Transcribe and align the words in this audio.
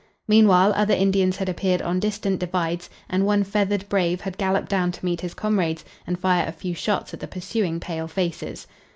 Meanwhile 0.27 0.73
other 0.75 0.95
Indians 0.95 1.37
had 1.37 1.47
appeared 1.47 1.79
on 1.83 1.99
distant 1.99 2.39
divides, 2.39 2.89
and 3.07 3.23
one 3.23 3.43
feathered 3.43 3.87
brave 3.87 4.19
had 4.21 4.35
galloped 4.35 4.67
down 4.67 4.91
to 4.93 5.05
meet 5.05 5.21
his 5.21 5.35
comrades, 5.35 5.85
and 6.07 6.19
fire 6.19 6.47
a 6.47 6.51
few 6.51 6.73
shots 6.73 7.13
at 7.13 7.19
the 7.19 7.27
pursuing 7.27 7.79
pale 7.79 8.07
faces. 8.07 8.65